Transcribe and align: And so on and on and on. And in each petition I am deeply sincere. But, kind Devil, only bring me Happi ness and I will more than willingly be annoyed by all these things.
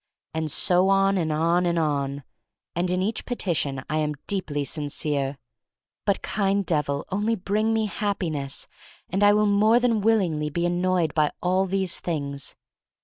And 0.33 0.49
so 0.51 0.89
on 0.89 1.15
and 1.19 1.31
on 1.31 1.67
and 1.67 1.77
on. 1.77 2.23
And 2.75 2.89
in 2.89 3.03
each 3.03 3.23
petition 3.23 3.83
I 3.87 3.99
am 3.99 4.15
deeply 4.25 4.65
sincere. 4.65 5.37
But, 6.07 6.23
kind 6.23 6.65
Devil, 6.65 7.05
only 7.11 7.35
bring 7.35 7.71
me 7.71 7.87
Happi 7.87 8.31
ness 8.31 8.67
and 9.11 9.21
I 9.21 9.31
will 9.33 9.45
more 9.45 9.79
than 9.79 10.01
willingly 10.01 10.49
be 10.49 10.65
annoyed 10.65 11.13
by 11.13 11.29
all 11.43 11.67
these 11.67 11.99
things. 11.99 12.55